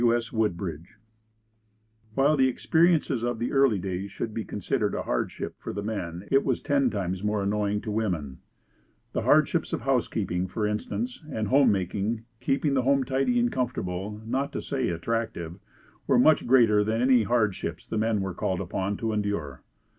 [0.01, 0.17] W.
[0.17, 0.33] S.
[0.33, 0.95] Woodbridge.
[2.15, 6.27] While the experiences of the early days could be considered a hardship for the men
[6.31, 8.39] it was ten times more annoying to women.
[9.13, 14.19] The hardships of housekeeping, for instance and home making, keeping the home tidy and comfortable,
[14.25, 15.59] not to say attractive,
[16.07, 19.61] were much greater than any hardships the men were called upon to endure.